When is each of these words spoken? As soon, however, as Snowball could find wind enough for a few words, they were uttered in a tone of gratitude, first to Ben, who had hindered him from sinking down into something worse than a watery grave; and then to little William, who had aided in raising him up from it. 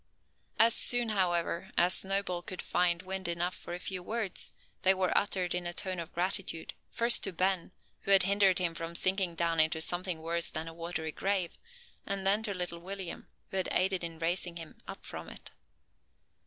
As 0.57 0.73
soon, 0.73 1.09
however, 1.09 1.69
as 1.77 1.93
Snowball 1.93 2.41
could 2.41 2.59
find 2.63 3.03
wind 3.03 3.27
enough 3.27 3.53
for 3.55 3.71
a 3.75 3.77
few 3.77 4.01
words, 4.01 4.51
they 4.81 4.95
were 4.95 5.15
uttered 5.15 5.53
in 5.53 5.67
a 5.67 5.73
tone 5.75 5.99
of 5.99 6.11
gratitude, 6.15 6.73
first 6.89 7.23
to 7.23 7.31
Ben, 7.31 7.71
who 8.01 8.09
had 8.09 8.23
hindered 8.23 8.57
him 8.57 8.73
from 8.73 8.95
sinking 8.95 9.35
down 9.35 9.59
into 9.59 9.79
something 9.79 10.23
worse 10.23 10.49
than 10.49 10.67
a 10.67 10.73
watery 10.73 11.11
grave; 11.11 11.55
and 12.03 12.25
then 12.25 12.41
to 12.41 12.53
little 12.55 12.79
William, 12.79 13.27
who 13.51 13.57
had 13.57 13.69
aided 13.71 14.03
in 14.03 14.17
raising 14.17 14.55
him 14.57 14.75
up 14.87 15.05
from 15.05 15.29
it. 15.29 15.51